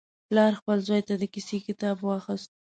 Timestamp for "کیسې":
1.33-1.57